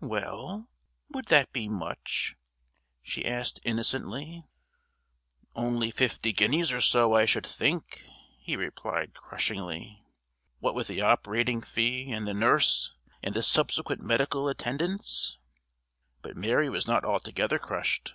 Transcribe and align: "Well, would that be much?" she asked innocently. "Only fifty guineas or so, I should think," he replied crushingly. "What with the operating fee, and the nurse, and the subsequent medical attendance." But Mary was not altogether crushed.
"Well, 0.00 0.70
would 1.10 1.26
that 1.26 1.52
be 1.52 1.68
much?" 1.68 2.34
she 3.02 3.26
asked 3.26 3.60
innocently. 3.62 4.42
"Only 5.54 5.90
fifty 5.90 6.32
guineas 6.32 6.72
or 6.72 6.80
so, 6.80 7.12
I 7.14 7.26
should 7.26 7.46
think," 7.46 8.06
he 8.38 8.56
replied 8.56 9.12
crushingly. 9.12 10.02
"What 10.60 10.74
with 10.74 10.86
the 10.86 11.02
operating 11.02 11.60
fee, 11.60 12.10
and 12.10 12.26
the 12.26 12.32
nurse, 12.32 12.94
and 13.22 13.34
the 13.34 13.42
subsequent 13.42 14.00
medical 14.00 14.48
attendance." 14.48 15.36
But 16.22 16.38
Mary 16.38 16.70
was 16.70 16.86
not 16.86 17.04
altogether 17.04 17.58
crushed. 17.58 18.14